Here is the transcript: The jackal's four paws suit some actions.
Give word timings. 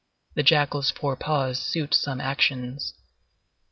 The 0.33 0.41
jackal's 0.41 0.89
four 0.89 1.15
paws 1.15 1.59
suit 1.59 1.93
some 1.93 2.19
actions. 2.19 2.95